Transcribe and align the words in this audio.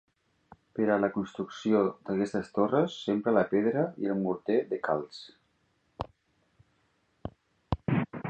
Per 0.77 0.85
a 0.93 0.95
la 1.01 1.09
construcció 1.17 1.81
d'aquestes 2.09 2.49
torres 2.55 2.95
s'empra 3.03 3.33
la 3.37 3.43
pedra 3.53 3.83
i 4.05 4.11
el 4.13 4.23
morter 4.23 4.57
de 4.73 4.81
calç. 4.87 5.21